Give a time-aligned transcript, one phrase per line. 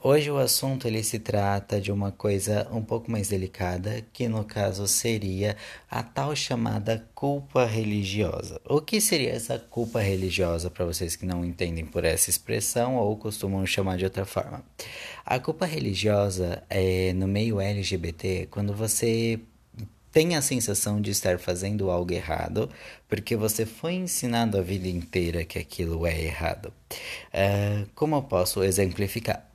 [0.04, 4.44] Hoje o assunto ele se trata de uma coisa um pouco mais delicada, que no
[4.44, 5.58] caso seria
[5.90, 8.62] a tal chamada culpa religiosa.
[8.64, 13.17] O que seria essa culpa religiosa para vocês que não entendem por essa expressão ou
[13.17, 14.64] costumam chamar de outra forma?
[15.26, 19.39] A culpa religiosa é no meio LGBT quando você
[20.17, 22.71] tem a sensação de estar fazendo algo errado,
[23.08, 26.73] porque você foi ensinado a vida inteira que aquilo é errado.
[27.31, 29.47] Uh, como eu posso exemplificar?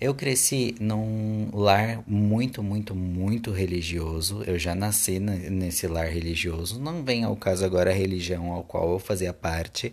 [0.00, 4.44] Eu cresci num lar muito, muito, muito religioso.
[4.46, 6.78] Eu já nasci nesse lar religioso.
[6.78, 9.92] Não vem ao caso agora a religião ao qual eu fazia parte,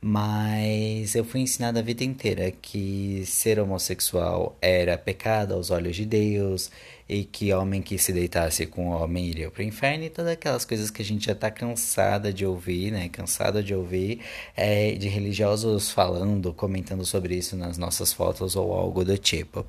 [0.00, 6.06] mas eu fui ensinado a vida inteira que ser homossexual era pecado aos olhos de
[6.06, 6.70] Deus
[7.06, 10.64] e que homem que se deitasse com homem iria para o inferno e todas aquelas
[10.64, 13.08] coisas que a gente já está cansada de ouvir, né?
[13.08, 14.20] Cansada de ouvir
[14.56, 19.66] é, de religiosos falando, comentando sobre isso nas nossas fotos ou algo do tipo.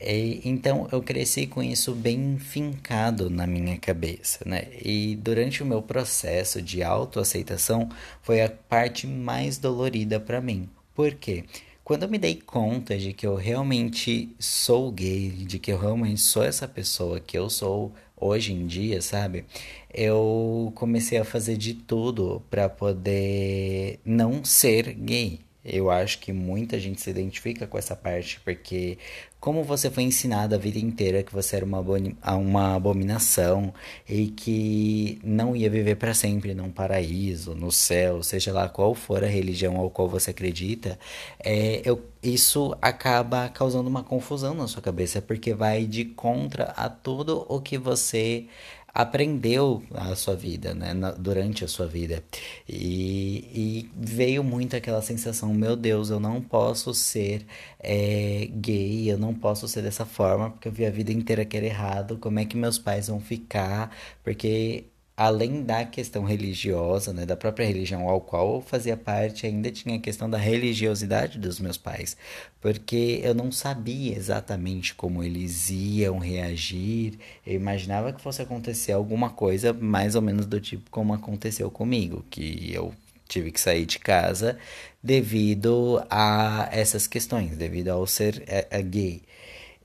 [0.00, 4.68] E, então eu cresci com isso bem fincado na minha cabeça, né?
[4.82, 7.88] E durante o meu processo de autoaceitação
[8.22, 10.68] foi a parte mais dolorida para mim.
[10.94, 11.44] Por quê?
[11.84, 16.20] Quando eu me dei conta de que eu realmente sou gay, de que eu realmente
[16.20, 19.44] sou essa pessoa que eu sou hoje em dia, sabe?
[19.92, 25.40] Eu comecei a fazer de tudo para poder não ser gay.
[25.64, 28.96] Eu acho que muita gente se identifica com essa parte, porque
[29.38, 33.72] como você foi ensinado a vida inteira que você era uma, uma abominação
[34.08, 39.22] e que não ia viver para sempre num paraíso, no céu, seja lá qual for
[39.22, 40.98] a religião ao qual você acredita,
[41.38, 46.88] é, eu, isso acaba causando uma confusão na sua cabeça, porque vai de contra a
[46.88, 48.46] tudo o que você
[48.92, 52.22] aprendeu a sua vida, né, na, durante a sua vida.
[52.68, 57.46] E, e, veio muito aquela sensação: meu Deus, eu não posso ser
[57.78, 61.56] é, gay, eu não posso ser dessa forma, porque eu vi a vida inteira que
[61.56, 62.18] era errado.
[62.18, 63.94] Como é que meus pais vão ficar?
[64.22, 64.84] Porque
[65.20, 69.96] além da questão religiosa, né, da própria religião ao qual eu fazia parte, ainda tinha
[69.96, 72.16] a questão da religiosidade dos meus pais,
[72.58, 77.18] porque eu não sabia exatamente como eles iam reagir.
[77.46, 82.24] Eu imaginava que fosse acontecer alguma coisa mais ou menos do tipo como aconteceu comigo,
[82.30, 82.94] que eu
[83.28, 84.56] tive que sair de casa
[85.02, 89.20] devido a essas questões, devido ao ser é, é gay.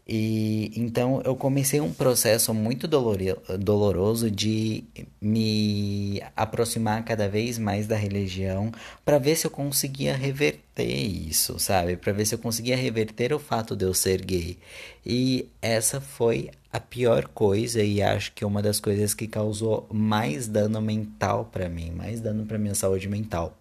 [0.07, 4.83] E então eu comecei um processo muito doloroso de
[5.19, 8.71] me aproximar cada vez mais da religião
[9.03, 11.97] para ver se eu conseguia reverter isso, sabe?
[11.97, 14.59] Para ver se eu conseguia reverter o fato de eu ser gay.
[15.03, 20.47] E essa foi a pior coisa e acho que uma das coisas que causou mais
[20.47, 23.57] dano mental para mim, mais dano para minha saúde mental.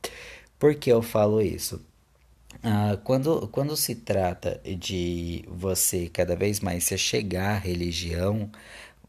[0.58, 1.80] Por que eu falo isso?
[2.62, 8.50] Ah, quando, quando se trata de você cada vez mais se chegar à religião,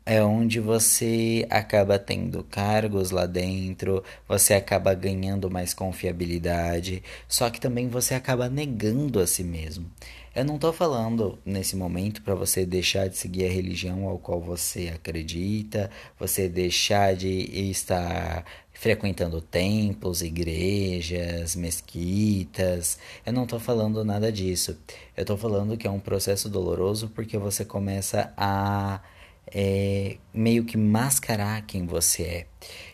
[0.05, 7.59] é onde você acaba tendo cargos lá dentro, você acaba ganhando mais confiabilidade, só que
[7.59, 9.89] também você acaba negando a si mesmo.
[10.35, 14.41] Eu não estou falando nesse momento para você deixar de seguir a religião ao qual
[14.41, 15.89] você acredita,
[16.19, 17.29] você deixar de
[17.71, 18.43] estar
[18.75, 22.99] frequentando templos, igrejas, mesquitas.
[23.25, 24.77] Eu não estou falando nada disso.
[25.15, 29.01] Eu estou falando que é um processo doloroso porque você começa a
[29.47, 32.47] é, meio que mascarar quem você é.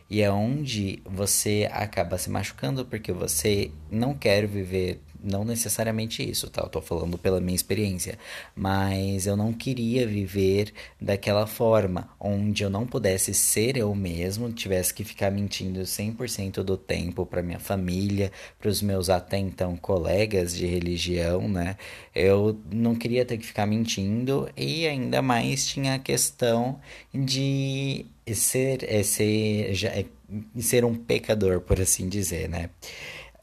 [0.09, 6.49] E é onde você acaba se machucando porque você não quer viver não necessariamente isso,
[6.49, 6.61] tá?
[6.61, 8.17] Eu tô falando pela minha experiência,
[8.55, 14.93] mas eu não queria viver daquela forma, onde eu não pudesse ser eu mesmo, tivesse
[14.93, 20.55] que ficar mentindo 100% do tempo para minha família, para os meus até então colegas
[20.55, 21.77] de religião, né?
[22.13, 26.79] Eu não queria ter que ficar mentindo e ainda mais tinha a questão
[27.13, 30.05] de ser, é, ser, é,
[30.59, 32.69] ser um pecador, por assim dizer, né?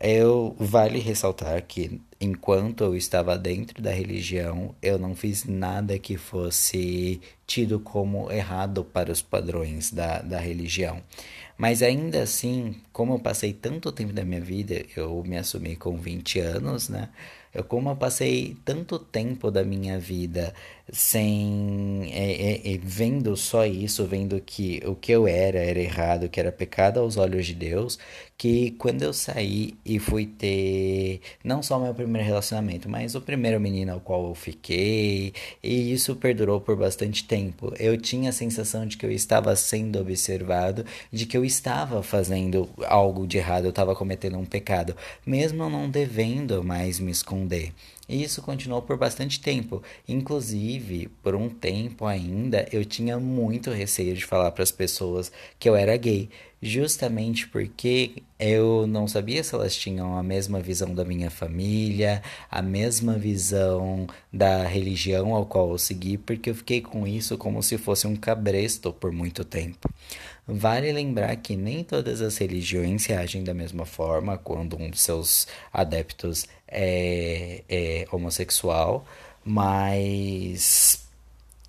[0.00, 6.17] Eu vale ressaltar que enquanto eu estava dentro da religião, eu não fiz nada que
[6.17, 11.03] fosse tido como errado para os padrões da, da religião.
[11.56, 15.97] Mas ainda assim, como eu passei tanto tempo da minha vida, eu me assumi com
[15.97, 17.09] 20 anos, né?
[17.53, 20.55] Eu, como eu passei tanto tempo da minha vida
[20.93, 26.29] sem é, é, é, vendo só isso, vendo que o que eu era era errado,
[26.29, 27.99] que era pecado aos olhos de Deus,
[28.37, 33.61] que quando eu saí e fui ter não só meu primeiro relacionamento, mas o primeiro
[33.61, 35.33] menino ao qual eu fiquei,
[35.63, 37.73] e isso perdurou por bastante tempo.
[37.79, 42.69] Eu tinha a sensação de que eu estava sendo observado, de que eu estava fazendo
[42.87, 44.97] algo de errado, eu estava cometendo um pecado,
[45.27, 47.73] mesmo não devendo mais me esconder.
[48.09, 49.83] E isso continuou por bastante tempo.
[50.09, 55.69] Inclusive, por um tempo ainda, eu tinha muito receio de falar para as pessoas que
[55.69, 61.05] eu era gay, justamente porque eu não sabia se elas tinham a mesma visão da
[61.05, 67.07] minha família, a mesma visão da religião ao qual eu segui, porque eu fiquei com
[67.07, 69.89] isso como se fosse um cabresto por muito tempo.
[70.47, 75.47] Vale lembrar que nem todas as religiões reagem da mesma forma quando um de seus
[75.71, 79.06] adeptos é, é homossexual,
[79.44, 81.09] mas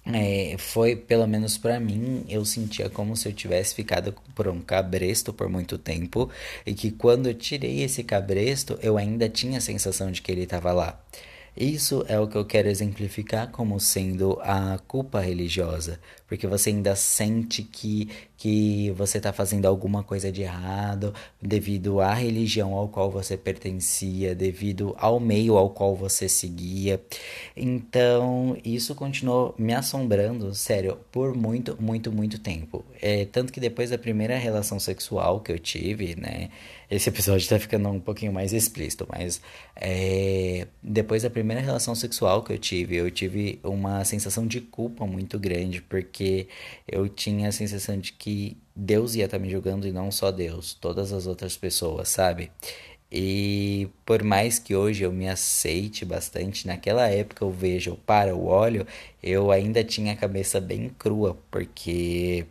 [0.05, 4.59] é, foi, pelo menos para mim, eu sentia como se eu tivesse ficado por um
[4.59, 6.29] cabresto por muito tempo
[6.65, 10.43] e que quando eu tirei esse cabresto, eu ainda tinha a sensação de que ele
[10.43, 10.99] estava lá.
[11.55, 16.95] Isso é o que eu quero exemplificar como sendo a culpa religiosa, porque você ainda
[16.95, 18.07] sente que,
[18.37, 24.33] que você está fazendo alguma coisa de errado devido à religião ao qual você pertencia,
[24.33, 27.01] devido ao meio ao qual você seguia.
[27.55, 32.85] Então, isso continuou me assombrando, sério, por muito, muito, muito tempo.
[33.01, 36.49] É, tanto que depois da primeira relação sexual que eu tive, né?
[36.89, 39.39] Esse episódio tá ficando um pouquinho mais explícito, mas
[39.75, 45.05] é, depois da primeira relação sexual que eu tive, eu tive uma sensação de culpa
[45.07, 46.47] muito grande, porque
[46.87, 50.31] eu tinha a sensação de que Deus ia estar tá me julgando e não só
[50.31, 52.51] Deus, todas as outras pessoas, sabe?
[53.11, 58.45] E por mais que hoje eu me aceite bastante, naquela época eu vejo para o
[58.45, 58.85] óleo,
[59.23, 62.45] eu ainda tinha a cabeça bem crua, porque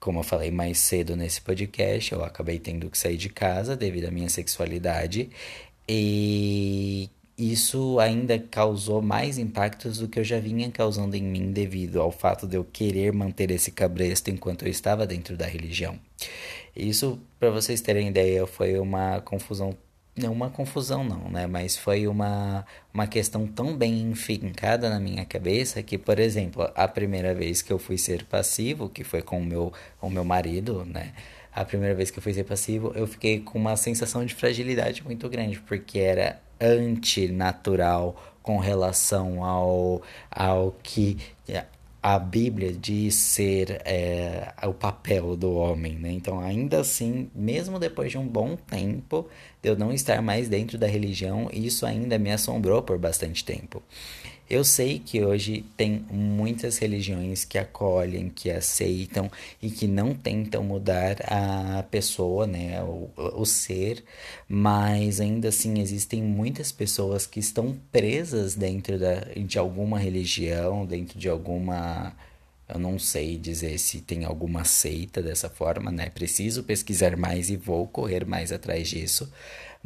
[0.00, 4.06] como eu falei mais cedo nesse podcast, eu acabei tendo que sair de casa devido
[4.06, 5.30] à minha sexualidade
[5.88, 7.10] e
[7.54, 12.10] isso ainda causou mais impactos do que eu já vinha causando em mim devido ao
[12.10, 15.98] fato de eu querer manter esse cabresto enquanto eu estava dentro da religião.
[16.74, 19.76] Isso, para vocês terem ideia, foi uma confusão
[20.16, 21.46] não uma confusão não, né?
[21.46, 26.86] Mas foi uma, uma questão tão bem enfincada na minha cabeça que, por exemplo, a
[26.86, 30.84] primeira vez que eu fui ser passivo, que foi com o meu, o meu marido,
[30.84, 31.12] né?
[31.52, 35.02] A primeira vez que eu fui ser passivo, eu fiquei com uma sensação de fragilidade
[35.04, 41.16] muito grande, porque era antinatural com relação ao, ao que
[42.02, 46.12] a Bíblia diz ser é, o papel do homem, né?
[46.12, 49.26] Então, ainda assim, mesmo depois de um bom tempo
[49.62, 53.82] de eu não estar mais dentro da religião, isso ainda me assombrou por bastante tempo.
[54.54, 59.28] Eu sei que hoje tem muitas religiões que acolhem, que aceitam
[59.60, 64.04] e que não tentam mudar a pessoa, né, o, o ser,
[64.48, 71.18] mas ainda assim existem muitas pessoas que estão presas dentro da, de alguma religião, dentro
[71.18, 72.14] de alguma
[72.68, 76.08] eu não sei dizer se tem alguma seita dessa forma, né?
[76.10, 79.30] Preciso pesquisar mais e vou correr mais atrás disso.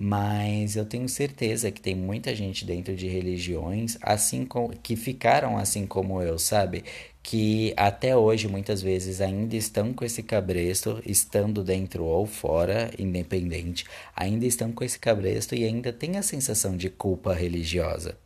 [0.00, 5.58] Mas eu tenho certeza que tem muita gente dentro de religiões assim com, que ficaram
[5.58, 6.85] assim como eu, sabe?
[7.20, 13.85] Que até hoje muitas vezes ainda estão com esse cabresto, estando dentro ou fora, independente,
[14.14, 18.16] ainda estão com esse cabresto e ainda tem a sensação de culpa religiosa.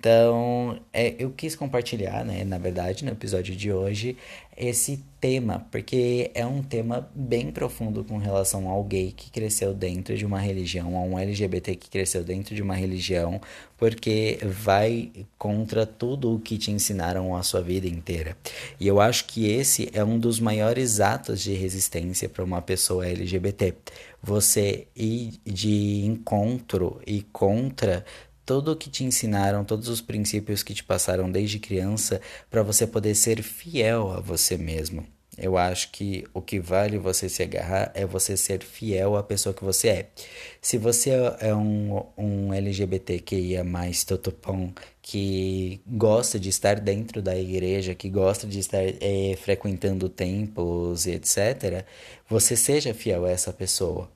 [0.00, 4.16] Então, é, eu quis compartilhar, né, na verdade, no episódio de hoje,
[4.56, 10.16] esse tema, porque é um tema bem profundo com relação ao gay que cresceu dentro
[10.16, 13.42] de uma religião, a um LGBT que cresceu dentro de uma religião,
[13.76, 18.34] porque vai contra tudo o que te ensinaram a sua vida inteira.
[18.78, 23.06] E eu acho que esse é um dos maiores atos de resistência para uma pessoa
[23.06, 23.74] LGBT.
[24.22, 28.04] Você ir de encontro e contra
[28.50, 32.84] tudo o que te ensinaram, todos os princípios que te passaram desde criança, para você
[32.84, 35.06] poder ser fiel a você mesmo.
[35.38, 39.54] Eu acho que o que vale você se agarrar é você ser fiel à pessoa
[39.54, 40.08] que você é.
[40.60, 43.64] Se você é um, um LGBTQIA
[44.04, 51.06] totopão que gosta de estar dentro da igreja, que gosta de estar é, frequentando templos
[51.06, 51.84] e etc.,
[52.28, 54.10] você seja fiel a essa pessoa.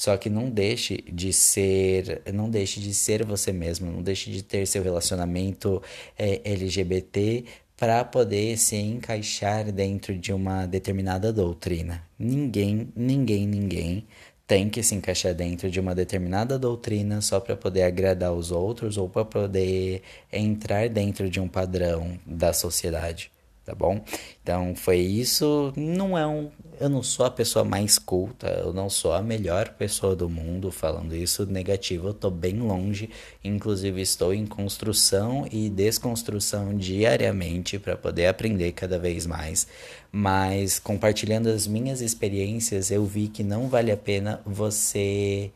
[0.00, 4.42] Só que não deixe de ser, não deixe de ser você mesmo, não deixe de
[4.42, 5.82] ter seu relacionamento
[6.18, 7.44] é, LGBT
[7.76, 12.02] para poder se encaixar dentro de uma determinada doutrina.
[12.18, 14.06] Ninguém, ninguém, ninguém
[14.46, 18.96] tem que se encaixar dentro de uma determinada doutrina só para poder agradar os outros
[18.96, 20.00] ou para poder
[20.32, 23.30] entrar dentro de um padrão da sociedade
[23.64, 24.02] tá bom?
[24.42, 25.72] Então foi isso.
[25.76, 26.50] Não é um.
[26.80, 30.72] Eu não sou a pessoa mais culta, eu não sou a melhor pessoa do mundo
[30.72, 33.10] falando isso negativo, eu tô bem longe.
[33.44, 39.66] Inclusive, estou em construção e desconstrução diariamente para poder aprender cada vez mais.
[40.10, 45.52] Mas compartilhando as minhas experiências, eu vi que não vale a pena você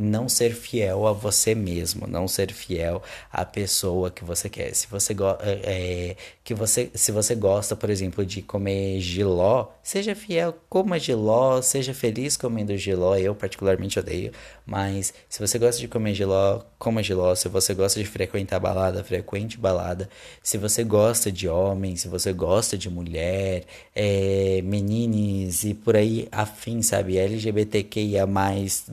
[0.00, 4.74] não ser fiel a você mesmo, não ser fiel à pessoa que você quer.
[4.74, 10.14] Se você, é, é, que você, se você gosta, por exemplo, de comer giló, seja
[10.14, 13.16] fiel, coma giló, seja feliz comendo giló.
[13.16, 14.32] Eu particularmente odeio,
[14.66, 17.34] mas se você gosta de comer giló, coma giló.
[17.34, 20.08] Se você gosta de frequentar balada, frequente balada.
[20.42, 26.28] Se você gosta de homem, se você gosta de mulher, é, menines e por aí
[26.30, 27.18] afim, sabe?
[27.18, 28.26] LGBTQIA+,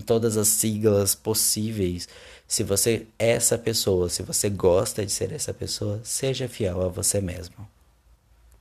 [0.06, 2.08] todas as siglas siglas possíveis.
[2.48, 6.90] Se você é essa pessoa, se você gosta de ser essa pessoa, seja fiel a
[6.90, 7.56] você mesmo.